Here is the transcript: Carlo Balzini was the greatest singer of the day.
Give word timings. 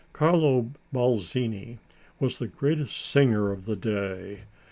Carlo 0.13 0.71
Balzini 0.91 1.77
was 2.19 2.39
the 2.39 2.47
greatest 2.47 2.97
singer 2.97 3.51
of 3.51 3.65
the 3.65 3.75
day. 3.75 4.45